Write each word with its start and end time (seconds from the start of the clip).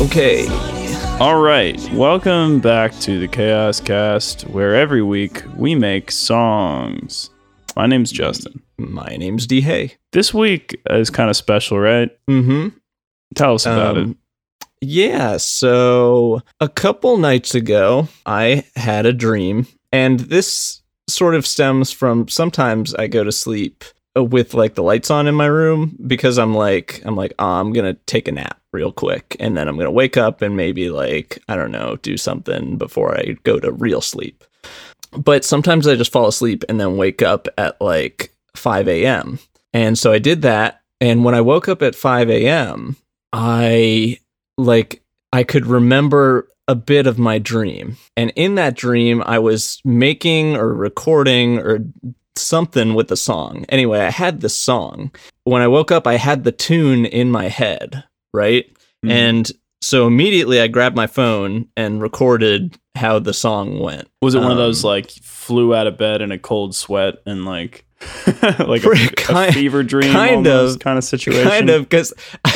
Okay. 0.00 0.48
All 1.20 1.40
right, 1.40 1.78
welcome 1.92 2.60
back 2.60 2.98
to 3.00 3.20
the 3.20 3.28
Chaos 3.28 3.78
Cast, 3.78 4.42
where 4.48 4.74
every 4.74 5.02
week 5.02 5.42
we 5.56 5.74
make 5.74 6.10
songs. 6.10 7.30
My 7.76 7.86
name's 7.86 8.10
Justin. 8.10 8.62
My 8.78 9.16
name's 9.18 9.46
D. 9.46 9.60
Hay. 9.60 9.94
This 10.12 10.34
week 10.34 10.80
is 10.88 11.10
kind 11.10 11.30
of 11.30 11.36
special, 11.36 11.78
right? 11.78 12.10
Mm-hmm. 12.28 12.68
Tell 13.34 13.54
us 13.54 13.66
about 13.66 13.98
it. 13.98 14.16
Yeah, 14.80 15.36
so 15.36 16.40
a 16.58 16.68
couple 16.68 17.18
nights 17.18 17.54
ago, 17.54 18.08
I 18.24 18.64
had 18.76 19.06
a 19.06 19.12
dream, 19.12 19.66
and 19.92 20.20
this 20.20 20.80
sort 21.06 21.34
of 21.34 21.46
stems 21.46 21.92
from 21.92 22.28
sometimes 22.28 22.94
I 22.94 23.06
go 23.06 23.24
to 23.24 23.32
sleep 23.32 23.84
with 24.16 24.54
like 24.54 24.74
the 24.74 24.82
lights 24.82 25.10
on 25.10 25.26
in 25.26 25.34
my 25.34 25.46
room 25.46 25.96
because 26.06 26.38
I'm 26.38 26.54
like 26.54 27.02
I'm 27.04 27.16
like 27.16 27.32
oh, 27.38 27.60
I'm 27.60 27.72
gonna 27.72 27.94
take 28.06 28.28
a 28.28 28.32
nap 28.32 28.60
real 28.72 28.92
quick 28.92 29.36
and 29.38 29.56
then 29.56 29.68
I'm 29.68 29.76
gonna 29.76 29.90
wake 29.90 30.16
up 30.16 30.42
and 30.42 30.56
maybe 30.56 30.90
like 30.90 31.42
I 31.48 31.56
don't 31.56 31.72
know 31.72 31.96
do 31.96 32.16
something 32.16 32.76
before 32.76 33.16
I 33.16 33.36
go 33.44 33.58
to 33.58 33.72
real 33.72 34.00
sleep. 34.00 34.44
But 35.12 35.44
sometimes 35.44 35.86
I 35.86 35.96
just 35.96 36.12
fall 36.12 36.28
asleep 36.28 36.64
and 36.68 36.80
then 36.80 36.96
wake 36.96 37.22
up 37.22 37.48
at 37.58 37.80
like 37.80 38.32
5 38.54 38.88
a.m. 38.88 39.38
And 39.72 39.98
so 39.98 40.12
I 40.12 40.18
did 40.18 40.42
that, 40.42 40.82
and 41.00 41.24
when 41.24 41.34
I 41.34 41.40
woke 41.40 41.68
up 41.68 41.82
at 41.82 41.94
5 41.94 42.30
a.m., 42.30 42.96
I 43.32 44.18
like 44.58 45.02
I 45.32 45.44
could 45.44 45.66
remember 45.66 46.48
a 46.68 46.74
bit 46.74 47.06
of 47.06 47.18
my 47.18 47.38
dream. 47.38 47.96
And 48.16 48.32
in 48.36 48.54
that 48.56 48.76
dream, 48.76 49.22
I 49.26 49.38
was 49.38 49.80
making 49.84 50.56
or 50.56 50.72
recording 50.72 51.58
or 51.58 51.80
something 52.36 52.94
with 52.94 53.08
the 53.08 53.16
song. 53.16 53.64
Anyway, 53.68 54.00
I 54.00 54.10
had 54.10 54.40
the 54.40 54.48
song. 54.48 55.10
When 55.44 55.62
I 55.62 55.68
woke 55.68 55.90
up, 55.90 56.06
I 56.06 56.16
had 56.16 56.44
the 56.44 56.52
tune 56.52 57.04
in 57.06 57.30
my 57.30 57.48
head, 57.48 58.04
right? 58.32 58.66
Mhm. 59.04 59.10
And 59.10 59.52
so 59.82 60.06
immediately 60.06 60.60
I 60.60 60.68
grabbed 60.68 60.96
my 60.96 61.06
phone 61.06 61.66
and 61.76 62.02
recorded 62.02 62.76
how 62.96 63.18
the 63.18 63.32
song 63.32 63.78
went. 63.80 64.08
Was 64.20 64.34
it 64.34 64.40
one 64.40 64.50
of 64.50 64.58
those 64.58 64.84
um, 64.84 64.90
like 64.90 65.10
flew 65.10 65.74
out 65.74 65.86
of 65.86 65.96
bed 65.96 66.20
in 66.20 66.32
a 66.32 66.38
cold 66.38 66.74
sweat 66.74 67.14
and 67.24 67.44
like 67.46 67.84
like 68.26 68.82
a, 68.82 68.86
Pretty 68.88 69.06
a 69.06 69.10
kind- 69.10 69.54
fever 69.54 69.82
dream 69.82 70.12
kind 70.12 70.46
almost 70.46 70.76
of- 70.76 70.80
kind 70.80 70.98
of 70.98 71.04
situation? 71.04 71.48
Kind 71.48 71.70
of 71.70 71.82
because 71.82 72.12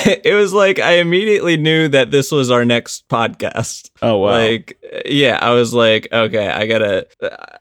it 0.06 0.34
was 0.34 0.52
like 0.52 0.78
I 0.78 0.94
immediately 0.98 1.56
knew 1.56 1.88
that 1.88 2.10
this 2.10 2.30
was 2.30 2.50
our 2.50 2.64
next 2.64 3.08
podcast. 3.08 3.90
Oh 4.02 4.18
wow. 4.18 4.32
Like, 4.32 4.78
yeah, 5.06 5.38
I 5.40 5.50
was 5.52 5.72
like, 5.72 6.08
okay, 6.12 6.48
I 6.48 6.66
gotta, 6.66 7.06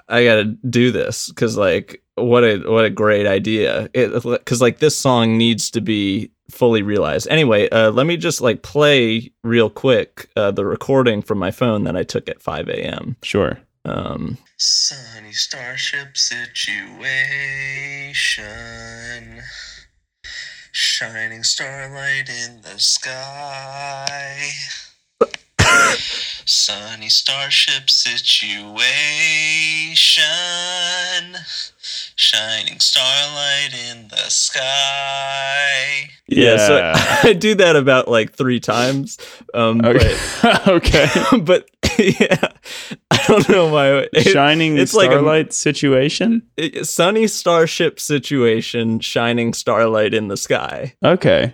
I 0.09 0.23
gotta 0.25 0.43
do 0.45 0.91
this 0.91 1.29
because, 1.29 1.55
like, 1.57 2.02
what 2.15 2.43
a 2.43 2.57
what 2.59 2.85
a 2.85 2.89
great 2.89 3.25
idea! 3.25 3.89
Because 3.93 4.61
like 4.61 4.79
this 4.79 4.95
song 4.95 5.37
needs 5.37 5.69
to 5.71 5.81
be 5.81 6.31
fully 6.49 6.81
realized. 6.81 7.27
Anyway, 7.29 7.69
uh, 7.69 7.91
let 7.91 8.05
me 8.05 8.17
just 8.17 8.41
like 8.41 8.61
play 8.61 9.31
real 9.43 9.69
quick 9.69 10.29
uh, 10.35 10.51
the 10.51 10.65
recording 10.65 11.21
from 11.21 11.39
my 11.39 11.51
phone 11.51 11.83
that 11.85 11.95
I 11.95 12.03
took 12.03 12.29
at 12.29 12.41
5 12.41 12.69
a.m. 12.69 13.15
sure. 13.23 13.59
Um, 13.85 14.37
Sunny 14.57 15.33
starship 15.33 16.15
situation. 16.15 16.83
Shining 20.71 21.43
starlight 21.43 22.29
in 22.29 22.61
the 22.61 22.79
sky. 22.79 24.51
Sunny 26.45 27.09
starship 27.09 27.89
situation. 27.89 28.23
Shining 32.23 32.79
starlight 32.79 33.71
in 33.91 34.07
the 34.07 34.29
sky. 34.29 36.09
yeah, 36.27 36.55
so 36.57 36.93
I 37.29 37.33
do 37.33 37.53
that 37.55 37.75
about 37.75 38.07
like 38.07 38.31
three 38.33 38.61
times. 38.61 39.17
Um, 39.53 39.81
Okay. 39.83 40.17
okay. 40.67 41.07
but, 41.41 41.67
but 41.81 41.99
yeah, 41.99 42.47
I 43.11 43.23
don't 43.27 43.49
know 43.49 43.67
why. 43.67 44.07
it- 44.13 44.23
Shining 44.29 44.77
it's 44.77 44.93
like 44.93 45.09
a- 45.09 45.13
starlight 45.15 45.51
situation. 45.53 46.43
it- 46.55 46.87
sunny 46.87 47.27
starship 47.27 47.99
situation 47.99 48.99
shining 49.01 49.53
starlight 49.53 50.13
in 50.13 50.29
the 50.29 50.37
sky 50.37 50.93
Okay. 51.03 51.53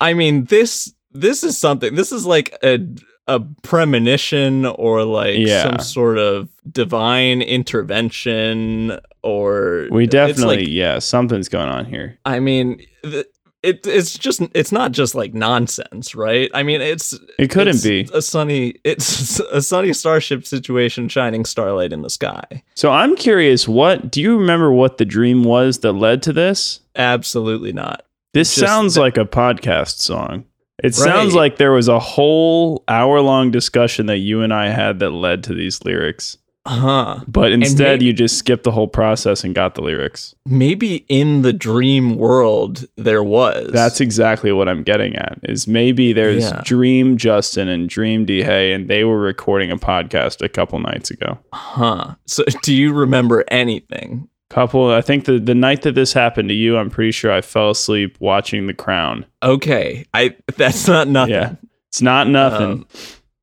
i 0.00 0.12
mean 0.14 0.44
this 0.44 0.92
this 1.12 1.42
is 1.42 1.56
something 1.56 1.94
this 1.94 2.12
is 2.12 2.26
like 2.26 2.56
a 2.62 2.78
a 3.26 3.40
premonition 3.62 4.66
or 4.66 5.04
like 5.04 5.38
Yeah. 5.38 5.62
some 5.62 5.78
sort 5.80 6.18
of 6.18 6.48
divine 6.70 7.42
intervention 7.42 8.98
or 9.22 9.86
We 9.90 10.06
definitely 10.06 10.58
like, 10.58 10.68
yeah, 10.68 10.98
something's 10.98 11.48
going 11.48 11.68
on 11.68 11.84
here. 11.86 12.18
i 12.24 12.40
mean 12.40 12.80
th- 13.02 13.26
it, 13.62 13.86
it's 13.86 14.16
just 14.16 14.40
it's 14.54 14.72
not 14.72 14.90
just 14.92 15.14
like 15.14 15.34
nonsense 15.34 16.14
right 16.14 16.50
i 16.54 16.62
mean 16.62 16.80
it's 16.80 17.12
It 17.38 17.50
couldn't 17.50 17.74
it's 17.74 17.82
be. 17.84 18.08
a 18.14 18.22
sunny 18.22 18.74
it's 18.84 19.38
a 19.52 19.60
sunny 19.60 19.92
starship 19.92 20.46
situation 20.46 21.08
shining 21.10 21.44
starlight 21.44 21.92
in 21.92 22.00
the 22.00 22.08
sky 22.08 22.44
So 22.74 22.90
I'm 22.90 23.16
curious, 23.16 23.68
what 23.68 24.10
do 24.10 24.22
you 24.22 24.38
remember 24.38 24.72
what 24.72 24.96
the 24.96 25.04
dream 25.04 25.44
was 25.44 25.78
that 25.80 25.92
led 25.92 26.22
to 26.22 26.32
this? 26.32 26.80
absolutely 26.96 27.72
not 27.74 28.02
This 28.32 28.54
Just 28.54 28.66
sounds 28.66 28.96
like 28.96 29.18
a 29.18 29.24
podcast 29.26 29.98
song. 30.00 30.44
It 30.82 30.94
sounds 30.94 31.34
like 31.34 31.58
there 31.58 31.72
was 31.72 31.88
a 31.88 31.98
whole 31.98 32.82
hour 32.88 33.20
long 33.20 33.50
discussion 33.50 34.06
that 34.06 34.18
you 34.18 34.40
and 34.40 34.54
I 34.54 34.68
had 34.70 35.00
that 35.00 35.10
led 35.10 35.44
to 35.44 35.52
these 35.54 35.84
lyrics. 35.84 36.38
Huh 36.70 37.20
But 37.26 37.52
instead, 37.52 37.94
maybe- 38.00 38.06
you 38.06 38.12
just 38.12 38.38
skipped 38.38 38.64
the 38.64 38.70
whole 38.70 38.88
process 38.88 39.44
and 39.44 39.54
got 39.54 39.74
the 39.74 39.82
lyrics. 39.82 40.34
maybe 40.46 41.04
in 41.08 41.42
the 41.42 41.52
dream 41.52 42.16
world 42.16 42.84
there 42.96 43.22
was. 43.22 43.70
That's 43.72 44.00
exactly 44.00 44.52
what 44.52 44.68
I'm 44.68 44.82
getting 44.82 45.16
at. 45.16 45.38
Is 45.42 45.66
maybe 45.66 46.12
there's 46.12 46.44
Yeah. 46.44 46.62
Dream 46.64 47.16
Justin 47.16 47.68
and 47.68 47.88
Dream 47.88 48.24
D 48.24 48.42
Hay, 48.42 48.72
and 48.72 48.88
they 48.88 49.04
were 49.04 49.18
recording 49.20 49.70
a 49.70 49.76
podcast 49.76 50.42
a 50.42 50.48
couple 50.48 50.78
nights 50.78 51.10
ago. 51.10 51.38
huh. 51.52 52.14
So 52.26 52.44
do 52.62 52.74
you 52.74 52.92
remember 52.92 53.44
anything? 53.48 54.28
Couple, 54.48 54.90
I 54.90 55.00
think 55.00 55.26
the 55.26 55.38
the 55.38 55.54
night 55.54 55.82
that 55.82 55.94
this 55.94 56.12
happened 56.12 56.48
to 56.48 56.54
you, 56.54 56.76
I'm 56.76 56.90
pretty 56.90 57.12
sure 57.12 57.30
I 57.30 57.40
fell 57.40 57.70
asleep 57.70 58.16
watching 58.18 58.66
The 58.66 58.74
Crown. 58.74 59.24
Okay, 59.44 60.04
I 60.12 60.34
that's 60.56 60.88
not 60.88 61.06
nothing. 61.06 61.34
Yeah, 61.34 61.54
it's 61.88 62.02
not 62.02 62.26
nothing. 62.28 62.66
Um, 62.72 62.86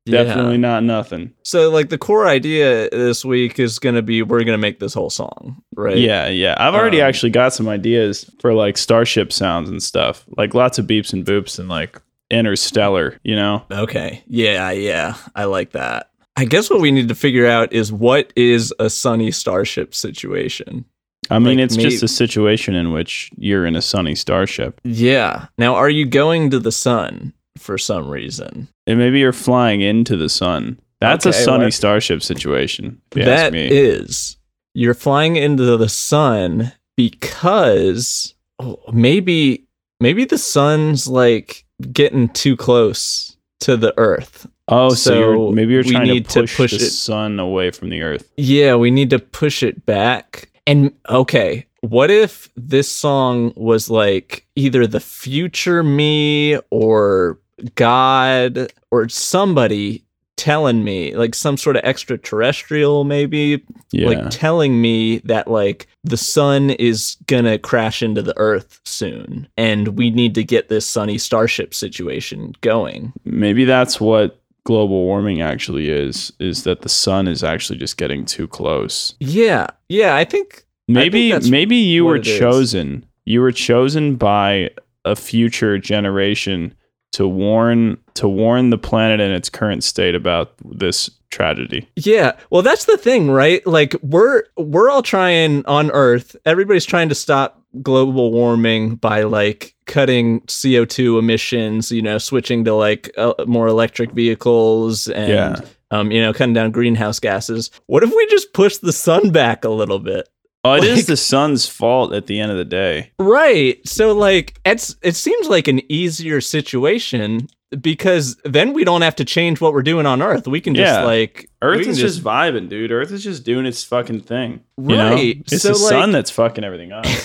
yeah. 0.08 0.24
Definitely 0.24 0.58
not 0.58 0.82
nothing. 0.82 1.32
So 1.42 1.70
like 1.70 1.88
the 1.90 1.98
core 1.98 2.26
idea 2.26 2.88
this 2.90 3.24
week 3.24 3.58
is 3.58 3.78
gonna 3.78 4.02
be 4.02 4.22
we're 4.22 4.44
gonna 4.44 4.58
make 4.58 4.78
this 4.80 4.94
whole 4.94 5.10
song, 5.10 5.62
right? 5.76 5.96
Yeah, 5.98 6.28
yeah. 6.28 6.54
I've 6.58 6.74
already 6.74 7.00
Um, 7.02 7.08
actually 7.08 7.30
got 7.30 7.52
some 7.52 7.68
ideas 7.68 8.28
for 8.40 8.52
like 8.54 8.76
starship 8.78 9.32
sounds 9.32 9.68
and 9.68 9.82
stuff. 9.82 10.24
Like 10.36 10.54
lots 10.54 10.78
of 10.78 10.86
beeps 10.86 11.12
and 11.12 11.24
boops 11.24 11.58
and 11.58 11.68
like 11.68 12.00
interstellar, 12.30 13.18
you 13.22 13.36
know? 13.36 13.62
Okay. 13.70 14.22
Yeah, 14.26 14.70
yeah. 14.70 15.14
I 15.34 15.44
like 15.44 15.72
that. 15.72 16.10
I 16.36 16.44
guess 16.44 16.70
what 16.70 16.80
we 16.80 16.90
need 16.92 17.08
to 17.08 17.14
figure 17.14 17.46
out 17.46 17.72
is 17.72 17.92
what 17.92 18.32
is 18.36 18.72
a 18.78 18.88
sunny 18.88 19.30
starship 19.30 19.94
situation. 19.94 20.84
I 21.30 21.38
mean, 21.40 21.58
Like, 21.58 21.64
it's 21.64 21.76
may- 21.76 21.82
just 21.82 22.02
a 22.02 22.08
situation 22.08 22.74
in 22.74 22.92
which 22.92 23.30
you're 23.36 23.66
in 23.66 23.76
a 23.76 23.82
sunny 23.82 24.14
starship. 24.14 24.80
Yeah. 24.84 25.46
Now, 25.58 25.74
are 25.74 25.90
you 25.90 26.06
going 26.06 26.50
to 26.50 26.58
the 26.58 26.72
sun 26.72 27.32
for 27.58 27.78
some 27.78 28.08
reason? 28.08 28.68
And 28.86 28.98
maybe 28.98 29.18
you're 29.18 29.32
flying 29.32 29.80
into 29.80 30.16
the 30.16 30.28
sun. 30.28 30.80
That's 31.00 31.26
a 31.26 31.32
sunny 31.32 31.64
well- 31.64 31.70
starship 31.70 32.22
situation. 32.22 33.00
That 33.10 33.54
is, 33.54 34.36
you're 34.74 34.94
flying 34.94 35.36
into 35.36 35.76
the 35.76 35.88
sun 35.88 36.72
because 36.96 38.34
oh, 38.58 38.78
maybe 38.92 39.66
maybe 40.00 40.24
the 40.24 40.38
sun's 40.38 41.06
like 41.06 41.64
getting 41.92 42.28
too 42.30 42.56
close 42.56 43.36
to 43.60 43.76
the 43.76 43.94
earth. 43.98 44.46
oh, 44.68 44.90
so, 44.90 44.94
so 44.94 45.18
you're, 45.18 45.52
maybe 45.52 45.72
you're 45.72 45.82
trying 45.82 46.06
to 46.06 46.20
to 46.20 46.40
push, 46.40 46.56
push 46.56 46.70
the 46.72 46.86
it- 46.86 46.90
sun 46.90 47.38
away 47.38 47.70
from 47.70 47.90
the 47.90 48.02
earth. 48.02 48.30
Yeah, 48.36 48.74
we 48.74 48.90
need 48.90 49.10
to 49.10 49.18
push 49.18 49.62
it 49.62 49.86
back. 49.86 50.50
And 50.66 50.92
okay, 51.08 51.66
what 51.80 52.10
if 52.10 52.50
this 52.56 52.90
song 52.90 53.52
was 53.56 53.88
like 53.88 54.46
either 54.56 54.86
the 54.86 55.00
future 55.00 55.82
me 55.82 56.58
or 56.70 57.38
God 57.74 58.72
or 58.90 59.08
somebody 59.08 60.04
telling 60.36 60.84
me, 60.84 61.16
like 61.16 61.34
some 61.34 61.56
sort 61.56 61.74
of 61.76 61.82
extraterrestrial 61.82 63.02
maybe, 63.04 63.60
Yeah. 63.90 64.06
like 64.06 64.30
telling 64.30 64.80
me 64.80 65.18
that 65.24 65.48
like 65.50 65.88
the 66.04 66.16
sun 66.16 66.70
is 66.70 67.16
gonna 67.26 67.58
crash 67.58 68.02
into 68.02 68.22
the 68.22 68.34
earth 68.36 68.80
soon 68.84 69.48
and 69.56 69.88
we 69.98 70.10
need 70.10 70.36
to 70.36 70.44
get 70.44 70.68
this 70.68 70.86
sunny 70.86 71.18
starship 71.18 71.74
situation 71.74 72.54
going. 72.60 73.12
maybe 73.24 73.64
that's 73.64 74.00
what 74.00 74.40
global 74.64 75.02
warming 75.04 75.40
actually 75.40 75.88
is 75.88 76.30
is 76.38 76.62
that 76.64 76.82
the 76.82 76.88
sun 76.88 77.26
is 77.26 77.42
actually 77.42 77.78
just 77.78 77.96
getting 77.96 78.24
too 78.24 78.46
close. 78.46 79.14
Yeah. 79.18 79.66
Yeah, 79.88 80.14
I 80.14 80.24
think 80.24 80.64
Maybe 80.86 81.32
that's 81.32 81.48
maybe 81.50 81.76
you 81.76 82.04
were 82.04 82.16
it 82.16 82.26
is. 82.26 82.38
chosen. 82.38 83.04
You 83.26 83.40
were 83.42 83.52
chosen 83.52 84.16
by 84.16 84.70
a 85.04 85.16
future 85.16 85.78
generation 85.78 86.74
to 87.12 87.26
warn 87.26 87.98
to 88.14 88.28
warn 88.28 88.70
the 88.70 88.78
planet 88.78 89.20
in 89.20 89.30
its 89.32 89.48
current 89.48 89.82
state 89.84 90.14
about 90.14 90.52
this 90.64 91.08
tragedy. 91.30 91.88
Yeah. 91.96 92.32
Well, 92.50 92.62
that's 92.62 92.86
the 92.86 92.96
thing, 92.96 93.30
right? 93.30 93.66
Like 93.66 93.94
we're 94.02 94.44
we're 94.56 94.90
all 94.90 95.02
trying 95.02 95.64
on 95.66 95.90
Earth. 95.92 96.36
Everybody's 96.44 96.84
trying 96.86 97.08
to 97.10 97.14
stop 97.14 97.62
global 97.82 98.32
warming 98.32 98.96
by 98.96 99.22
like 99.22 99.74
cutting 99.86 100.40
CO2 100.42 101.18
emissions, 101.18 101.92
you 101.92 102.02
know, 102.02 102.18
switching 102.18 102.64
to 102.64 102.74
like 102.74 103.10
uh, 103.18 103.34
more 103.46 103.66
electric 103.68 104.12
vehicles 104.12 105.06
and 105.08 105.28
Yeah. 105.30 105.60
um, 105.90 106.10
you 106.10 106.20
know, 106.20 106.32
cutting 106.32 106.54
down 106.54 106.70
greenhouse 106.70 107.18
gases. 107.20 107.70
What 107.86 108.02
if 108.02 108.10
we 108.10 108.26
just 108.26 108.52
push 108.54 108.78
the 108.78 108.92
sun 108.92 109.30
back 109.30 109.64
a 109.64 109.70
little 109.70 109.98
bit? 109.98 110.28
Oh, 110.64 110.74
it 110.74 110.84
is 110.84 110.98
Like- 110.98 111.06
the 111.06 111.16
sun's 111.16 111.66
fault 111.66 112.12
at 112.12 112.26
the 112.26 112.40
end 112.40 112.50
of 112.50 112.58
the 112.58 112.64
day. 112.64 113.12
Right. 113.18 113.78
So 113.86 114.12
like 114.12 114.58
it's 114.64 114.96
it 115.02 115.14
seems 115.16 115.48
like 115.48 115.68
an 115.68 115.80
easier 115.90 116.40
situation 116.40 117.48
because 117.80 118.36
then 118.44 118.72
we 118.72 118.82
don't 118.84 119.02
have 119.02 119.16
to 119.16 119.24
change 119.24 119.60
what 119.60 119.72
we're 119.74 119.82
doing 119.82 120.06
on 120.06 120.20
Earth. 120.22 120.48
We 120.48 120.60
can 120.60 120.74
just 120.74 120.92
Yeah. 120.92 121.04
like 121.04 121.48
Earth 121.62 121.86
is 121.86 121.98
just 121.98 122.22
vibing, 122.24 122.68
dude. 122.68 122.90
Earth 122.90 123.12
is 123.12 123.22
just 123.22 123.44
doing 123.44 123.66
its 123.66 123.84
fucking 123.84 124.20
thing. 124.22 124.60
You 124.78 124.96
know? 124.96 125.14
Right. 125.14 125.38
It's 125.50 125.62
So, 125.62 125.68
the 125.70 125.74
sun 125.74 126.12
that's 126.12 126.30
fucking 126.30 126.64
everything 126.64 126.92
up. 126.92 127.04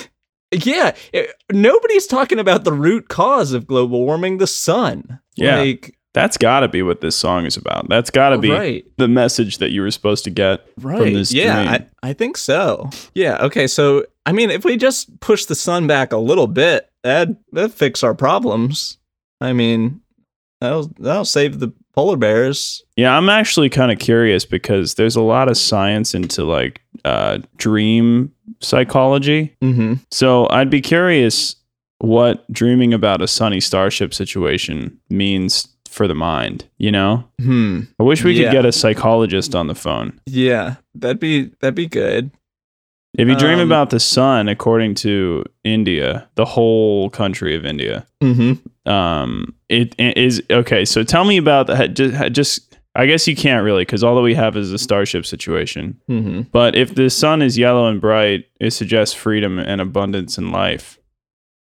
Yeah, 0.64 0.94
it- 1.12 1.34
nobody's 1.52 2.06
talking 2.06 2.38
about 2.38 2.64
the 2.64 2.72
root 2.72 3.10
cause 3.10 3.54
of 3.54 3.66
global 3.66 4.06
warming, 4.06 4.38
the 4.38 4.46
sun. 4.46 5.20
Yeah. 5.36 5.58
Like, 5.58 5.98
That's 6.14 6.38
got 6.38 6.60
to 6.60 6.68
be 6.68 6.84
what 6.84 7.02
this 7.02 7.16
song 7.16 7.46
is 7.46 7.58
about. 7.58 7.90
That's 7.90 8.12
got 8.12 8.30
to 8.30 8.38
be 8.38 8.52
right, 8.52 8.86
the 8.98 9.08
message 9.08 9.58
that 9.58 9.72
you 9.72 9.82
were 9.82 9.92
supposed 9.92 10.24
to 10.26 10.30
get. 10.30 10.66
right. 10.80 11.14
this 11.14 11.34
yeah, 11.34 11.56
dream. 11.56 11.88
I, 12.04 12.10
I 12.10 12.14
think 12.14 12.38
so. 12.38 12.90
Yeah, 13.16 13.38
okay. 13.46 13.66
So, 13.66 14.06
I 14.26 14.32
mean, 14.32 14.52
if 14.52 14.64
we 14.64 14.78
just 14.78 15.20
push 15.20 15.46
the 15.46 15.56
sun 15.56 15.88
back 15.88 16.14
a 16.14 16.18
little 16.18 16.48
bit, 16.48 16.90
that 17.04 17.30
that 17.54 17.72
fix 17.72 18.04
our 18.04 18.14
problems. 18.14 19.00
I 19.42 19.54
mean, 19.54 20.02
that'll 20.62 20.92
that'll 21.00 21.26
save 21.26 21.60
the 21.60 21.74
polar 21.94 22.18
bears. 22.18 22.84
Yeah, 22.96 23.18
I'm 23.18 23.30
actually 23.30 23.70
kind 23.70 23.92
of 23.92 24.00
curious 24.00 24.46
because 24.46 24.96
there's 24.96 25.16
a 25.16 25.22
lot 25.22 25.50
of 25.50 25.58
science 25.58 26.14
into 26.14 26.44
like 26.44 26.82
uh, 27.06 27.40
dream 27.58 28.32
psychology. 28.62 29.56
Mm-hmm. 29.62 29.96
So 30.12 30.48
I'd 30.50 30.70
be 30.70 30.82
curious 30.82 31.56
what 32.00 32.50
dreaming 32.52 32.94
about 32.94 33.22
a 33.22 33.28
sunny 33.28 33.62
starship 33.62 34.14
situation 34.14 35.00
means 35.10 35.73
for 35.94 36.08
the 36.08 36.16
mind. 36.16 36.66
You 36.78 36.92
know, 36.92 37.24
Hmm. 37.40 37.82
I 38.00 38.04
wish 38.04 38.24
we 38.24 38.34
Yeah. 38.34 38.46
could 38.48 38.52
get 38.54 38.66
a 38.66 38.72
psychologist 38.72 39.54
on 39.56 39.68
the 39.68 39.76
phone. 39.76 40.20
Yeah, 40.26 40.76
that'd 40.96 41.20
be 41.20 41.52
that'd 41.62 41.76
be 41.76 41.88
good. 41.88 42.32
If 43.16 43.28
you 43.28 43.36
dream 43.36 43.60
Um, 43.60 43.68
about 43.68 43.92
the 43.92 44.00
sun, 44.00 44.50
according 44.50 44.96
to 44.96 45.44
India, 45.64 46.28
the 46.34 46.46
whole 46.46 47.12
country 47.12 47.56
of 47.56 47.64
India, 47.64 48.08
Mm-hmm. 48.24 48.90
um, 48.92 49.54
it, 49.70 49.94
it 50.00 50.18
is 50.18 50.42
okay. 50.50 50.84
So 50.84 51.04
tell 51.04 51.24
me 51.24 51.38
about 51.38 51.68
that. 51.68 51.94
Just, 51.94 52.32
just 52.34 52.78
I 52.96 53.06
guess 53.06 53.28
you 53.28 53.36
can't 53.36 53.64
really 53.64 53.82
because 53.84 54.04
all 54.04 54.16
that 54.16 54.22
we 54.22 54.34
have 54.34 54.58
is 54.58 54.72
a 54.74 54.78
starship 54.80 55.26
situation. 55.28 56.00
Mm-hmm. 56.10 56.42
But 56.52 56.76
if 56.76 56.96
the 56.96 57.10
sun 57.12 57.42
is 57.44 57.56
yellow 57.58 57.88
and 57.88 58.02
bright, 58.02 58.46
it 58.60 58.72
suggests 58.72 59.14
freedom 59.16 59.60
and 59.60 59.80
abundance 59.80 60.40
in 60.40 60.52
life. 60.52 60.98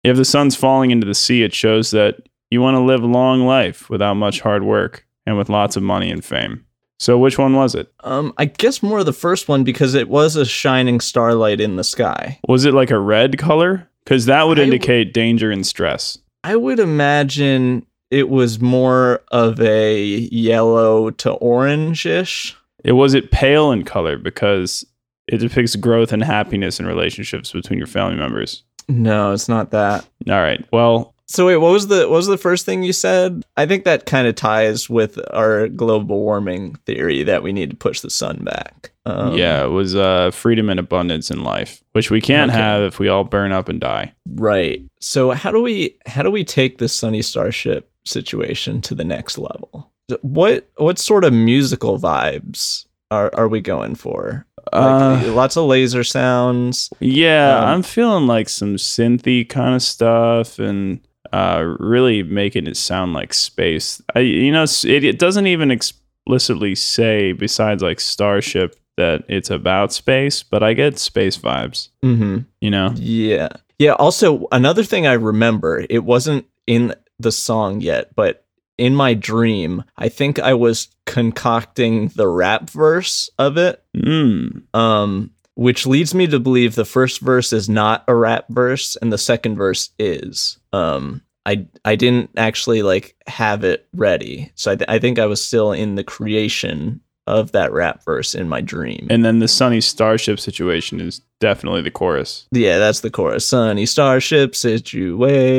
If 0.05 0.15
the 0.17 0.25
sun's 0.25 0.55
falling 0.55 0.91
into 0.91 1.07
the 1.07 1.13
sea, 1.13 1.43
it 1.43 1.53
shows 1.53 1.91
that 1.91 2.27
you 2.53 2.61
want 2.61 2.75
to 2.75 2.81
live 2.81 3.03
a 3.03 3.07
long 3.07 3.45
life 3.45 3.89
without 3.89 4.13
much 4.13 4.39
hard 4.39 4.63
work 4.63 5.05
and 5.25 5.37
with 5.37 5.49
lots 5.49 5.75
of 5.75 5.83
money 5.83 6.09
and 6.11 6.23
fame. 6.23 6.65
So 6.99 7.17
which 7.17 7.37
one 7.37 7.53
was 7.53 7.75
it? 7.75 7.91
Um, 8.01 8.33
I 8.37 8.45
guess 8.45 8.81
more 8.81 8.99
of 8.99 9.05
the 9.05 9.11
first 9.11 9.49
one 9.49 9.63
because 9.65 9.93
it 9.93 10.07
was 10.07 10.37
a 10.37 10.45
shining 10.45 11.01
starlight 11.01 11.59
in 11.59 11.75
the 11.75 11.83
sky. 11.83 12.39
Was 12.47 12.63
it 12.63 12.73
like 12.73 12.91
a 12.91 12.99
red 12.99 13.37
color? 13.37 13.89
Because 14.05 14.25
that 14.27 14.47
would 14.47 14.57
I 14.59 14.63
w- 14.63 14.73
indicate 14.73 15.13
danger 15.13 15.51
and 15.51 15.65
stress. 15.65 16.17
I 16.43 16.55
would 16.55 16.79
imagine 16.79 17.85
it 18.11 18.29
was 18.29 18.61
more 18.61 19.21
of 19.31 19.59
a 19.59 20.01
yellow 20.31 21.09
to 21.09 21.31
orange-ish. 21.31 22.55
It 22.83 22.93
was 22.93 23.13
it 23.13 23.31
pale 23.31 23.71
in 23.71 23.83
color 23.83 24.17
because 24.17 24.85
it 25.27 25.37
depicts 25.37 25.75
growth 25.75 26.13
and 26.13 26.23
happiness 26.23 26.79
in 26.79 26.85
relationships 26.85 27.51
between 27.51 27.79
your 27.79 27.87
family 27.87 28.17
members. 28.17 28.63
No, 28.89 29.31
it's 29.31 29.47
not 29.47 29.71
that. 29.71 30.05
All 30.29 30.41
right. 30.41 30.65
Well, 30.71 31.12
So 31.27 31.47
wait, 31.47 31.57
what 31.57 31.71
was 31.71 31.87
the 31.87 32.01
what 32.09 32.17
was 32.17 32.27
the 32.27 32.37
first 32.37 32.65
thing 32.65 32.83
you 32.83 32.93
said? 32.93 33.43
I 33.57 33.65
think 33.65 33.85
that 33.85 34.05
kind 34.05 34.27
of 34.27 34.35
ties 34.35 34.89
with 34.89 35.17
our 35.33 35.67
global 35.69 36.19
warming 36.19 36.75
theory 36.85 37.23
that 37.23 37.43
we 37.43 37.53
need 37.53 37.69
to 37.71 37.75
push 37.75 38.01
the 38.01 38.09
sun 38.09 38.43
back. 38.43 38.91
Um, 39.05 39.35
yeah, 39.35 39.63
it 39.63 39.69
was 39.69 39.95
uh, 39.95 40.31
freedom 40.31 40.69
and 40.69 40.79
abundance 40.79 41.31
in 41.31 41.43
life, 41.43 41.81
which 41.93 42.11
we 42.11 42.21
can't 42.21 42.51
Okay. 42.51 42.59
have 42.59 42.83
if 42.83 42.99
we 42.99 43.07
all 43.07 43.23
burn 43.23 43.51
up 43.51 43.69
and 43.69 43.79
die. 43.79 44.13
right. 44.35 44.81
So 44.99 45.31
how 45.31 45.51
do 45.51 45.61
we 45.61 45.97
how 46.05 46.23
do 46.23 46.29
we 46.31 46.43
take 46.43 46.77
this 46.77 46.93
sunny 46.93 47.21
starship 47.21 47.89
situation 48.05 48.81
to 48.81 48.95
the 48.95 49.03
next 49.05 49.37
level? 49.37 49.91
What 50.21 50.69
what 50.75 50.99
sort 50.99 51.23
of 51.23 51.33
musical 51.33 51.97
vibes 51.99 52.85
are 53.11 53.31
are 53.33 53.47
we 53.47 53.61
going 53.61 53.95
for? 53.95 54.45
Like, 54.71 55.25
Uh, 55.27 55.31
lots 55.33 55.57
of 55.57 55.65
laser 55.65 56.03
sounds. 56.03 56.89
yeah, 56.99 57.57
um, 57.59 57.65
I'm 57.65 57.83
feeling 57.83 58.27
like 58.27 58.47
some 58.49 58.75
synthy 58.75 59.47
kind 59.47 59.75
of 59.75 59.81
stuff 59.81 60.57
and 60.59 60.99
uh, 61.33 61.75
really 61.79 62.23
making 62.23 62.67
it 62.67 62.77
sound 62.77 63.13
like 63.13 63.33
space. 63.33 64.01
I, 64.15 64.19
you 64.19 64.51
know, 64.51 64.63
it, 64.63 65.03
it 65.03 65.19
doesn't 65.19 65.47
even 65.47 65.71
explicitly 65.71 66.75
say, 66.75 67.31
besides 67.33 67.81
like 67.83 67.99
Starship, 67.99 68.75
that 68.95 69.23
it's 69.27 69.49
about 69.49 69.91
space, 69.91 70.43
but 70.43 70.61
I 70.61 70.73
get 70.73 70.99
space 70.99 71.37
vibes, 71.37 71.89
Mm-hmm. 72.03 72.39
you 72.61 72.69
know? 72.69 72.93
Yeah. 72.95 73.49
Yeah. 73.79 73.93
Also, 73.93 74.45
another 74.51 74.83
thing 74.83 75.07
I 75.07 75.13
remember, 75.13 75.83
it 75.89 76.03
wasn't 76.03 76.45
in 76.67 76.93
the 77.17 77.31
song 77.31 77.81
yet, 77.81 78.13
but 78.15 78.45
in 78.77 78.95
my 78.95 79.15
dream, 79.15 79.83
I 79.97 80.09
think 80.09 80.37
I 80.39 80.53
was 80.53 80.89
concocting 81.05 82.09
the 82.09 82.27
rap 82.27 82.69
verse 82.69 83.29
of 83.39 83.57
it. 83.57 83.83
Mm. 83.95 84.63
Um, 84.75 85.31
which 85.55 85.85
leads 85.85 86.13
me 86.13 86.27
to 86.27 86.39
believe 86.39 86.75
the 86.75 86.85
first 86.85 87.19
verse 87.21 87.53
is 87.53 87.69
not 87.69 88.03
a 88.07 88.15
rap 88.15 88.45
verse 88.49 88.95
and 89.01 89.11
the 89.13 89.17
second 89.17 89.55
verse 89.55 89.89
is. 89.99 90.57
Um, 90.71 91.21
I 91.45 91.65
I 91.83 91.95
didn't 91.95 92.29
actually 92.37 92.81
like 92.83 93.15
have 93.27 93.63
it 93.63 93.85
ready, 93.93 94.51
so 94.55 94.71
I, 94.71 94.75
th- 94.75 94.89
I 94.89 94.99
think 94.99 95.19
I 95.19 95.25
was 95.25 95.43
still 95.45 95.71
in 95.73 95.95
the 95.95 96.03
creation 96.03 97.01
of 97.25 97.53
that 97.53 97.71
rap 97.71 98.03
verse 98.03 98.35
in 98.35 98.49
my 98.49 98.59
dream. 98.59 99.07
And 99.09 99.23
then 99.23 99.39
the 99.39 99.47
sunny 99.47 99.79
starship 99.79 100.39
situation 100.41 100.99
is 100.99 101.21
definitely 101.39 101.81
the 101.81 101.89
chorus. 101.91 102.47
Yeah, 102.51 102.79
that's 102.79 102.99
the 102.99 103.09
chorus. 103.09 103.45
Sunny 103.47 103.85
starship 103.85 104.55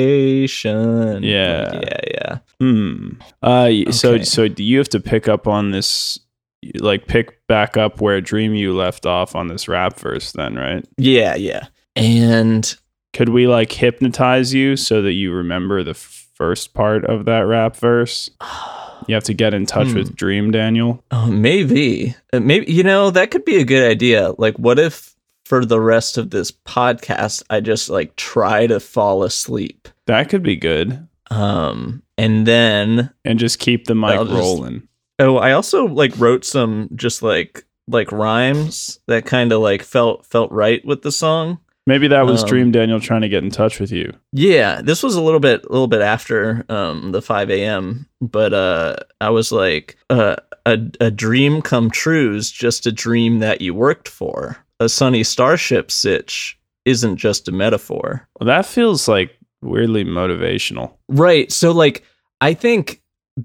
situation. 0.04 1.22
Yeah. 1.22 1.72
yeah, 1.82 2.00
yeah. 2.12 2.38
Hmm. 2.60 3.08
Uh, 3.42 3.68
y- 3.70 3.84
so 3.90 4.18
so 4.22 4.48
do 4.48 4.62
you 4.62 4.78
have 4.78 4.88
to 4.90 5.00
pick 5.00 5.28
up 5.28 5.46
on 5.46 5.70
this, 5.70 6.18
like 6.78 7.06
pick 7.06 7.46
back 7.46 7.76
up 7.76 8.00
where 8.00 8.20
Dream 8.20 8.54
You 8.54 8.74
left 8.74 9.06
off 9.06 9.34
on 9.34 9.48
this 9.48 9.68
rap 9.68 9.98
verse? 9.98 10.32
Then 10.32 10.54
right? 10.56 10.84
Yeah, 10.98 11.34
yeah. 11.34 11.66
And 11.96 12.74
Could 13.12 13.28
we 13.30 13.46
like 13.46 13.70
hypnotize 13.72 14.52
you 14.54 14.76
so 14.76 15.02
that 15.02 15.12
you 15.12 15.32
remember 15.32 15.82
the 15.82 15.94
first 15.94 16.74
part 16.74 17.04
of 17.04 17.24
that 17.26 17.40
rap 17.40 17.76
verse? 17.76 18.30
You 19.06 19.14
have 19.16 19.24
to 19.24 19.34
get 19.34 19.52
in 19.52 19.66
touch 19.66 19.88
Hmm. 19.88 19.96
with 19.96 20.16
Dream 20.16 20.50
Daniel. 20.50 21.04
oh, 21.10 21.26
maybe, 21.26 22.14
Uh, 22.32 22.40
maybe 22.40 22.72
you 22.72 22.82
know 22.82 23.10
that 23.10 23.30
could 23.30 23.44
be 23.44 23.56
a 23.56 23.64
good 23.64 23.86
idea. 23.86 24.32
Like, 24.38 24.56
what 24.58 24.78
if 24.78 25.14
for 25.44 25.66
the 25.66 25.78
rest 25.78 26.16
of 26.16 26.30
this 26.30 26.50
podcast, 26.50 27.42
I 27.50 27.60
just 27.60 27.90
like 27.90 28.16
try 28.16 28.66
to 28.66 28.80
fall 28.80 29.22
asleep, 29.22 29.88
That 30.06 30.30
could 30.30 30.42
be 30.42 30.56
good, 30.56 31.06
um, 31.30 32.02
and 32.16 32.46
then 32.46 33.10
and 33.26 33.38
just 33.38 33.58
keep 33.58 33.88
the 33.88 33.94
mic 33.94 34.12
I'll 34.12 34.24
just- 34.24 34.38
rolling. 34.38 34.88
Oh, 35.18 35.36
I 35.36 35.52
also 35.52 35.86
like 35.86 36.18
wrote 36.18 36.44
some 36.44 36.88
just 36.94 37.22
like 37.22 37.64
like 37.88 38.10
rhymes 38.12 38.98
that 39.08 39.26
kind 39.26 39.52
of 39.52 39.60
like 39.60 39.82
felt 39.82 40.24
felt 40.26 40.50
right 40.52 40.84
with 40.84 41.02
the 41.02 41.12
song. 41.12 41.58
Maybe 41.86 42.08
that 42.08 42.24
was 42.24 42.42
Um, 42.42 42.48
Dream 42.48 42.70
Daniel 42.72 42.98
trying 42.98 43.20
to 43.20 43.28
get 43.28 43.44
in 43.44 43.50
touch 43.50 43.78
with 43.78 43.92
you. 43.92 44.10
Yeah, 44.32 44.80
this 44.80 45.02
was 45.02 45.16
a 45.16 45.20
little 45.20 45.40
bit 45.40 45.64
a 45.66 45.68
little 45.72 45.86
bit 45.86 46.00
after 46.00 46.64
um 46.68 47.12
the 47.12 47.20
5 47.20 47.50
a.m. 47.50 48.06
But 48.22 48.54
uh 48.54 48.96
I 49.20 49.30
was 49.30 49.52
like 49.52 49.96
uh 50.08 50.36
a 50.64 50.78
a 51.00 51.10
dream 51.10 51.60
come 51.60 51.90
true's 51.90 52.50
just 52.50 52.86
a 52.86 52.92
dream 52.92 53.40
that 53.40 53.60
you 53.60 53.74
worked 53.74 54.08
for. 54.08 54.56
A 54.80 54.88
sunny 54.88 55.22
starship 55.22 55.90
sitch 55.90 56.58
isn't 56.86 57.16
just 57.16 57.48
a 57.48 57.52
metaphor. 57.52 58.26
Well, 58.40 58.46
that 58.46 58.64
feels 58.66 59.06
like 59.06 59.36
weirdly 59.62 60.04
motivational. 60.04 60.92
Right. 61.10 61.52
So 61.52 61.70
like 61.72 62.02
I 62.40 62.54
think 62.54 63.02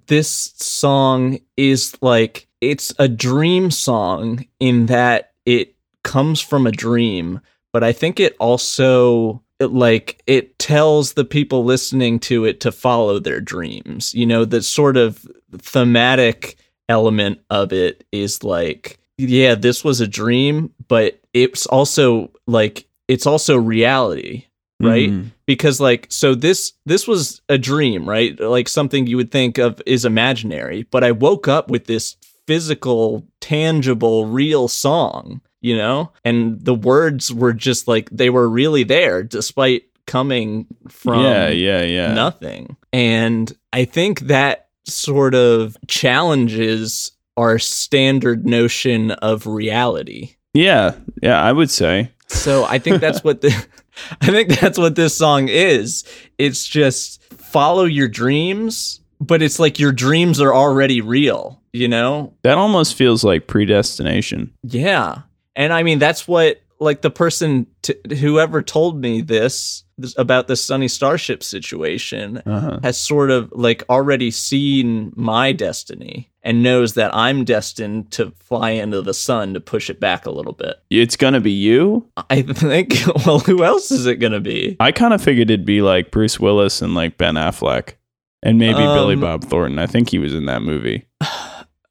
this 0.08 0.53
song 0.58 1.39
is 1.58 1.98
like 2.01 2.48
it's 2.62 2.93
a 3.00 3.08
dream 3.08 3.72
song 3.72 4.46
in 4.60 4.88
that 4.88 5.31
it 5.46 5.75
comes 6.03 6.41
from 6.41 6.67
a 6.67 6.72
dream, 6.72 7.41
but 7.74 7.84
I 7.84 7.91
think 7.91 8.19
it 8.19 8.36
also 8.39 9.43
it, 9.60 9.72
like 9.72 10.22
it 10.27 10.58
tells 10.60 11.13
the 11.13 11.25
people 11.25 11.63
listening 11.63 12.19
to 12.19 12.46
it 12.46 12.60
to 12.62 12.72
follow 12.72 13.19
their 13.19 13.41
dreams. 13.41 14.13
You 14.13 14.25
know, 14.25 14.46
the 14.46 14.62
sort 14.62 14.98
of 14.98 15.25
thematic 15.58 16.58
element 16.88 17.39
of 17.50 17.74
it 17.74 18.05
is 18.12 18.43
like 18.43 19.00
yeah, 19.17 19.55
this 19.55 19.84
was 19.84 20.00
a 20.00 20.08
dream, 20.08 20.74
but 20.88 21.19
it's 21.34 21.65
also 21.65 22.31
like 22.48 22.88
it's 23.08 23.25
also 23.25 23.58
reality 23.58 24.46
right 24.82 25.10
Mhm. 25.10 25.32
because 25.46 25.80
like 25.82 26.08
so 26.10 26.34
this 26.36 26.74
this 26.86 27.08
was 27.08 27.42
a 27.50 27.58
dream 27.58 28.08
right 28.08 28.40
like 28.40 28.70
something 28.70 29.08
you 29.08 29.18
would 29.18 29.32
think 29.32 29.58
of 29.58 29.82
is 29.86 30.06
imaginary 30.06 30.84
but 30.92 31.04
i 31.04 31.12
woke 31.12 31.48
up 31.48 31.70
with 31.70 31.86
this 31.86 32.16
physical, 32.48 33.28
tangible, 33.42 34.26
real 34.26 34.68
song, 34.68 35.40
you 35.62 35.78
know? 35.78 36.12
And 36.26 36.60
the 36.66 36.74
words 36.74 37.32
were 37.32 37.54
just 37.54 37.88
like 37.88 38.10
they 38.12 38.32
were 38.32 38.50
really 38.50 38.84
there 38.84 39.22
despite 39.22 39.84
coming 40.08 40.66
from 40.88 41.22
yeah, 41.24 41.50
yeah, 41.50 41.84
yeah. 41.84 42.12
nothing. 42.16 42.76
And 42.92 43.54
I 43.72 43.86
think 43.86 44.22
that 44.22 44.70
sort 44.88 45.36
of 45.36 45.78
challenges 45.88 47.12
our 47.38 47.60
standard 47.60 48.48
notion 48.48 49.12
of 49.12 49.46
reality. 49.46 50.32
Yeah, 50.56 50.96
yeah, 51.22 51.40
I 51.40 51.52
would 51.52 51.70
say. 51.70 52.12
So 52.30 52.66
I 52.66 52.80
think 52.80 53.00
that's 53.00 53.24
what 53.24 53.42
the 53.42 53.54
I 54.22 54.27
think 54.27 54.60
that's 54.60 54.77
what 54.77 54.96
this 54.96 55.15
song 55.15 55.48
is. 55.50 56.03
It's 56.38 56.68
just 56.68 57.22
follow 57.34 57.86
your 57.86 58.08
dreams, 58.08 59.01
but 59.20 59.41
it's 59.41 59.60
like 59.60 59.79
your 59.79 59.91
dreams 59.91 60.39
are 60.39 60.53
already 60.53 61.01
real, 61.01 61.62
you 61.74 61.88
know? 61.88 62.34
That 62.44 62.58
almost 62.58 62.96
feels 62.96 63.24
like 63.24 63.48
predestination. 63.48 64.53
Yeah. 64.63 65.22
And 65.56 65.74
I 65.74 65.84
mean 65.84 66.00
that's 66.00 66.27
what 66.27 66.62
like 66.80 67.02
the 67.02 67.10
person 67.10 67.68
t- 67.82 67.96
whoever 68.20 68.62
told 68.62 69.02
me 69.02 69.22
this, 69.22 69.84
this 69.98 70.18
about 70.18 70.48
the 70.48 70.56
Sunny 70.56 70.88
Starship 70.88 71.44
situation 71.44 72.42
Uh-huh. 72.46 72.80
has 72.84 72.98
sort 72.98 73.32
of 73.32 73.52
like 73.54 73.84
already 73.90 74.32
seen 74.32 75.12
my 75.16 75.52
destiny 75.52 76.32
and 76.42 76.64
knows 76.64 76.94
that 76.94 77.14
I'm 77.14 77.44
destined 77.44 78.12
to 78.12 78.32
fly 78.40 78.70
into 78.72 79.02
the 79.02 79.14
sun 79.14 79.54
to 79.56 79.60
push 79.60 79.90
it 79.90 80.00
back 80.00 80.26
a 80.26 80.32
little 80.32 80.54
bit. 80.54 80.78
It's 80.90 81.18
gonna 81.18 81.42
be 81.42 81.52
you. 81.52 82.08
I 82.30 82.44
think 82.44 82.94
well 83.26 83.40
who 83.40 83.64
else 83.64 83.92
is 83.92 84.06
it 84.06 84.16
going 84.22 84.32
to 84.34 84.40
be? 84.40 84.78
I 84.80 84.92
kind 84.94 85.14
of 85.14 85.22
figured 85.22 85.52
it'd 85.52 85.66
be 85.66 85.82
like 85.82 86.12
Bruce 86.12 86.40
Willis 86.40 86.82
and 86.82 86.96
like 86.96 87.18
Ben 87.18 87.36
Affleck, 87.36 87.96
and 88.42 88.58
maybe 88.58 88.78
Billy 88.80 89.16
Um, 89.16 89.20
Bob 89.20 89.44
Thornton. 89.44 89.80
I 89.80 89.86
think 89.88 90.10
he 90.10 90.18
was 90.20 90.34
in 90.34 90.46
that 90.46 90.62
movie. 90.62 91.06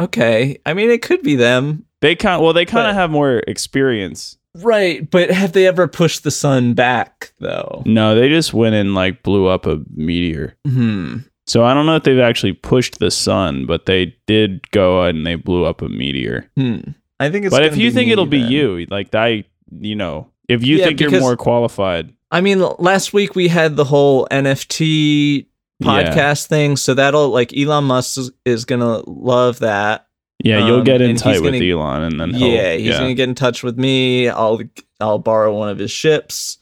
Okay. 0.00 0.58
I 0.64 0.74
mean 0.74 0.90
it 0.90 1.02
could 1.02 1.22
be 1.22 1.34
them. 1.34 1.84
They 2.00 2.14
kind 2.14 2.40
well, 2.40 2.52
they 2.52 2.64
kind 2.64 2.88
of 2.88 2.94
have 2.94 3.10
more 3.10 3.42
experience. 3.48 4.37
Right, 4.56 5.08
but 5.08 5.30
have 5.30 5.52
they 5.52 5.66
ever 5.66 5.86
pushed 5.86 6.24
the 6.24 6.30
sun 6.30 6.74
back 6.74 7.32
though? 7.38 7.82
No, 7.86 8.14
they 8.14 8.28
just 8.28 8.52
went 8.54 8.74
and 8.74 8.94
like 8.94 9.22
blew 9.22 9.46
up 9.46 9.66
a 9.66 9.80
meteor. 9.94 10.56
Hmm. 10.66 11.18
So 11.46 11.64
I 11.64 11.72
don't 11.74 11.86
know 11.86 11.96
if 11.96 12.02
they've 12.02 12.18
actually 12.18 12.52
pushed 12.54 12.98
the 12.98 13.10
sun, 13.10 13.64
but 13.66 13.86
they 13.86 14.16
did 14.26 14.70
go 14.70 15.02
and 15.02 15.26
they 15.26 15.34
blew 15.36 15.64
up 15.64 15.80
a 15.82 15.88
meteor. 15.88 16.50
Hmm. 16.56 16.80
I 17.20 17.30
think 17.30 17.46
it's 17.46 17.54
but 17.54 17.64
if 17.64 17.76
you 17.76 17.90
think 17.90 18.06
me 18.08 18.12
it'll 18.12 18.26
be 18.26 18.38
you, 18.38 18.86
like 18.90 19.14
I, 19.14 19.44
you 19.70 19.94
know, 19.94 20.30
if 20.48 20.64
you 20.64 20.78
Yeah, 20.78 20.86
think 20.86 21.00
you're 21.00 21.20
more 21.20 21.36
qualified, 21.36 22.12
I 22.30 22.40
mean 22.40 22.60
last 22.78 23.12
week 23.12 23.34
we 23.34 23.48
had 23.48 23.76
the 23.76 23.84
whole 23.84 24.26
NFT 24.30 25.46
Yeah. 25.80 25.86
podcast 26.14 26.46
thing, 26.46 26.76
so 26.76 26.94
that'll 26.94 27.28
like 27.30 27.56
Elon 27.56 27.84
Musk 27.84 28.18
is, 28.18 28.30
is 28.44 28.64
going 28.64 28.80
to 28.80 29.08
love 29.08 29.60
that. 29.60 30.06
Yeah, 30.44 30.64
you'll 30.66 30.78
Um, 30.78 30.84
get 30.84 31.00
in 31.00 31.16
tight 31.16 31.40
with 31.42 31.52
gonna- 31.54 31.64
Elon, 31.64 32.02
and 32.02 32.20
then 32.20 32.34
he'll- 32.34 32.48
yeah, 32.48 32.74
he's 32.74 32.86
yeah. 32.88 32.98
gonna 33.00 33.14
get 33.14 33.28
in 33.28 33.34
touch 33.34 33.62
with 33.62 33.76
me. 33.78 34.28
I'll 34.28 34.60
I'll 35.00 35.18
borrow 35.18 35.56
one 35.56 35.68
of 35.68 35.78
his 35.78 35.90
ships, 35.90 36.58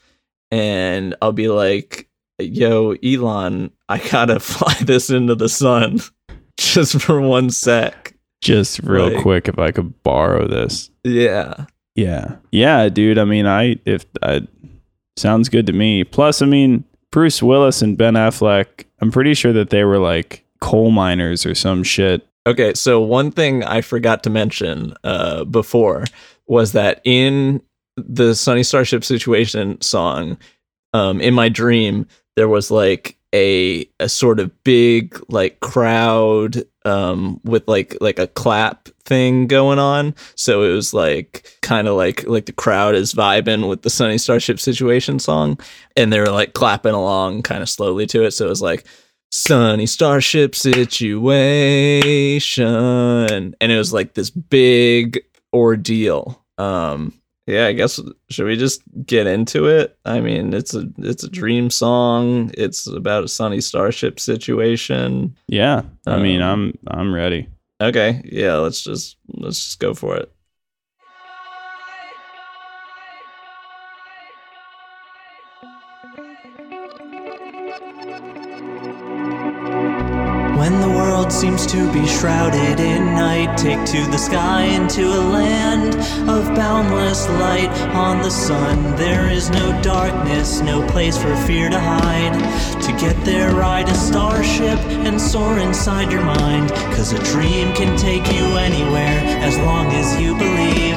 and 0.51 1.15
I'll 1.23 1.33
be 1.33 1.49
like, 1.49 2.09
"Yo, 2.39 2.95
Elon, 3.05 3.71
I 3.89 3.99
gotta 3.99 4.41
fly 4.41 4.75
this 4.83 5.11
into 5.11 5.35
the 5.35 5.49
sun, 5.49 6.01
just 6.59 7.01
for 7.01 7.21
one 7.21 7.51
sec." 7.51 8.13
just 8.43 8.79
real 8.81 9.11
like- 9.13 9.23
quick 9.23 9.49
if 9.49 9.59
I 9.59 9.73
could 9.73 10.03
borrow 10.03 10.47
this. 10.47 10.91
Yeah, 11.05 11.65
Yeah. 11.97 12.37
Yeah, 12.53 12.89
dude. 12.91 13.19
I 13.19 13.25
mean, 13.25 13.47
I 13.47 13.77
if 13.87 14.05
I 14.23 14.43
sounds 15.17 15.49
good 15.49 15.67
to 15.67 15.73
me. 15.73 16.05
Plus, 16.05 16.43
I 16.43 16.47
mean, 16.47 16.85
Bruce 17.11 17.43
Willis 17.43 17.81
and 17.83 17.97
Ben 17.97 18.15
Affleck, 18.15 18.85
I'm 19.01 19.11
pretty 19.11 19.35
sure 19.35 19.53
that 19.55 19.71
they 19.71 19.83
were 19.85 19.99
like 19.99 20.45
coal 20.61 20.91
miners 20.91 21.47
or 21.47 21.55
some 21.55 21.83
shit. 21.83 22.27
Okay, 22.47 22.75
so 22.75 23.01
one 23.01 23.33
thing 23.33 23.65
I 23.65 23.81
forgot 23.81 24.23
to 24.23 24.31
mention 24.31 24.95
uh, 25.03 25.45
before 25.45 26.05
was 26.47 26.73
that 26.73 27.01
in 27.05 27.61
the 27.97 28.35
Sunny 28.37 28.63
Starship 28.63 29.03
Situation 29.03 29.81
song, 29.81 30.39
um, 30.93 31.21
in 31.21 31.35
my 31.35 31.49
dream, 31.49 32.07
there 32.37 32.49
was 32.49 32.71
like 32.71 33.19
a 33.35 33.85
a 33.99 34.09
sort 34.09 34.39
of 34.39 34.63
big 34.63 35.21
like 35.29 35.59
crowd 35.59 36.63
um, 36.85 37.41
with 37.43 37.67
like 37.67 37.97
like 38.01 38.21
a 38.21 38.29
clap 38.29 38.89
thing 39.05 39.49
going 39.49 39.81
on. 39.81 40.15
So 40.37 40.63
it 40.63 40.73
was 40.73 40.95
like 40.95 41.59
kind 41.63 41.89
of 41.89 41.97
like 41.97 42.29
like 42.29 42.47
the 42.47 42.53
crowd 42.53 42.95
is 42.95 43.13
vibing 43.13 43.69
with 43.69 43.83
the 43.83 43.91
Sunny 43.91 44.19
Starship 44.19 44.61
Situation 44.61 45.19
song, 45.19 45.59
and 45.97 46.13
they 46.13 46.21
were 46.21 46.31
like 46.31 46.55
clapping 46.55 46.95
along 46.95 47.43
kind 47.43 47.63
of 47.63 47.69
slowly 47.69 48.07
to 48.07 48.23
it. 48.25 48.31
So 48.31 48.47
it 48.47 48.51
was 48.51 48.63
like 48.63 48.87
Sunny 49.33 49.87
Starship 49.87 50.55
situation. 50.55 52.65
And 53.61 53.73
it 53.73 53.77
was 53.77 53.93
like 53.93 54.15
this 54.15 54.31
big 54.31 55.21
ordeal. 55.53 56.45
Um 56.59 57.13
yeah, 57.49 57.67
I 57.67 57.75
guess 57.75 58.01
should 58.29 58.47
we 58.47 58.57
just 58.57 58.83
get 59.05 59.29
into 59.29 59.67
it? 59.67 59.97
I 60.05 60.21
mean, 60.21 60.53
it's 60.53 60.75
a 60.75 60.89
it's 60.99 61.23
a 61.23 61.31
dream 61.31 61.71
song. 61.71 62.51
It's 62.55 62.89
about 62.89 63.23
a 63.23 63.29
sunny 63.29 63.61
starship 63.61 64.19
situation. 64.19 65.37
Yeah. 65.47 65.83
I 66.09 66.19
mean, 66.19 66.43
Um, 66.43 66.73
I'm 66.89 66.99
I'm 66.99 67.15
ready. 67.15 67.47
Okay, 67.81 68.21
yeah, 68.25 68.57
let's 68.57 68.83
just 68.83 69.17
let's 69.29 69.63
just 69.63 69.79
go 69.79 69.95
for 69.95 70.17
it. 70.17 70.33
Seems 81.37 81.67
to 81.67 81.93
be 81.93 82.07
shrouded 82.07 82.81
in 82.81 83.05
night, 83.15 83.59
take 83.59 83.85
to 83.85 84.11
the 84.11 84.17
sky 84.17 84.63
into 84.63 85.03
a 85.07 85.21
land 85.21 85.95
of 86.31 86.47
boundless 86.57 87.29
light. 87.29 87.69
On 87.95 88.23
the 88.23 88.31
sun, 88.31 88.97
there 88.97 89.29
is 89.31 89.51
no 89.51 89.79
darkness, 89.83 90.63
no 90.63 90.87
place 90.89 91.19
for 91.19 91.37
fear 91.45 91.69
to 91.69 91.79
hide. 91.79 92.33
To 92.81 92.93
get 92.93 93.23
there, 93.23 93.55
ride 93.55 93.87
a 93.91 93.95
starship 93.95 94.79
and 95.05 95.21
soar 95.21 95.59
inside 95.59 96.11
your 96.11 96.25
mind. 96.25 96.71
Cause 96.97 97.13
a 97.13 97.23
dream 97.25 97.75
can 97.75 97.99
take 97.99 98.27
you 98.33 98.45
anywhere 98.57 99.21
as 99.45 99.59
long 99.59 99.89
as 99.89 100.19
you 100.19 100.35
believe. 100.39 100.97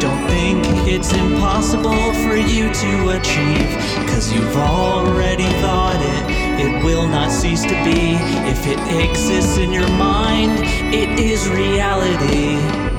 Don't 0.00 0.26
think 0.28 0.64
it's 0.88 1.12
impossible 1.12 2.14
for 2.24 2.36
you 2.36 2.72
to 2.72 3.18
achieve. 3.18 3.68
Cause 4.08 4.32
you've 4.32 4.56
already 4.56 5.50
thought 5.60 6.00
it. 6.00 6.33
It 6.56 6.84
will 6.84 7.08
not 7.08 7.30
cease 7.30 7.62
to 7.62 7.76
be. 7.84 8.14
If 8.48 8.66
it 8.66 8.78
exists 9.04 9.58
in 9.58 9.72
your 9.72 9.88
mind, 9.88 10.60
it 10.94 11.18
is 11.18 11.48
reality. 11.48 12.93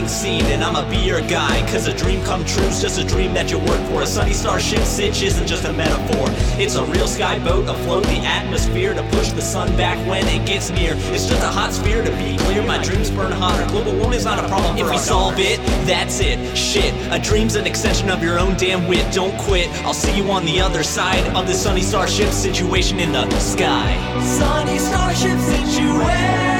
Scene, 0.00 0.44
and 0.46 0.64
I'ma 0.64 0.88
be 0.88 0.96
your 0.96 1.20
guy. 1.20 1.60
Cause 1.70 1.86
a 1.86 1.94
dream 1.94 2.22
come 2.24 2.44
true's 2.44 2.80
just 2.80 2.98
a 2.98 3.04
dream 3.04 3.34
that 3.34 3.50
you 3.50 3.58
work 3.58 3.80
for. 3.90 4.02
A 4.02 4.06
sunny 4.06 4.32
starship 4.32 4.80
sitch 4.80 5.22
isn't 5.22 5.46
just 5.46 5.64
a 5.64 5.72
metaphor. 5.72 6.26
It's 6.58 6.76
a 6.76 6.84
real 6.86 7.06
sky 7.06 7.38
boat 7.38 7.68
afloat 7.68 8.04
the 8.04 8.18
atmosphere 8.18 8.94
to 8.94 9.02
push 9.10 9.30
the 9.30 9.42
sun 9.42 9.76
back 9.76 9.98
when 10.08 10.26
it 10.28 10.46
gets 10.46 10.70
near. 10.70 10.94
It's 11.12 11.26
just 11.26 11.42
a 11.42 11.48
hot 11.48 11.72
sphere 11.72 12.02
to 12.02 12.10
be 12.12 12.38
clear. 12.38 12.62
My 12.62 12.82
dreams 12.82 13.10
burn 13.10 13.32
hotter. 13.32 13.66
Global 13.70 13.94
warming's 13.96 14.24
not 14.24 14.42
a 14.42 14.48
problem. 14.48 14.78
If 14.78 14.90
we 14.90 14.96
solve 14.96 15.34
it, 15.38 15.58
that's 15.86 16.20
it. 16.20 16.56
Shit, 16.56 16.94
a 17.12 17.18
dream's 17.18 17.54
an 17.54 17.66
extension 17.66 18.10
of 18.10 18.22
your 18.22 18.38
own 18.38 18.56
damn 18.56 18.88
wit. 18.88 19.12
Don't 19.12 19.36
quit. 19.38 19.68
I'll 19.84 19.94
see 19.94 20.16
you 20.16 20.30
on 20.30 20.46
the 20.46 20.60
other 20.60 20.82
side 20.82 21.24
of 21.36 21.46
the 21.46 21.54
sunny 21.54 21.82
starship 21.82 22.32
situation 22.32 22.98
in 22.98 23.12
the 23.12 23.28
sky. 23.38 23.92
Sunny 24.22 24.78
starship 24.78 25.38
situation. 25.38 26.51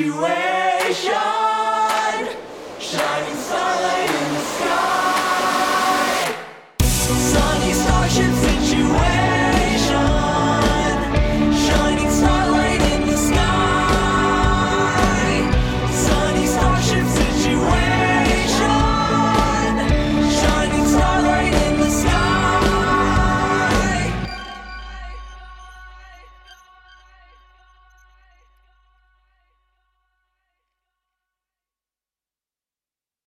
Situation. 0.00 1.39